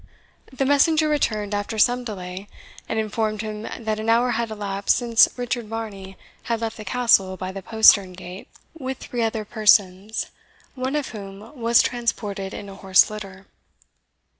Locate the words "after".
1.53-1.77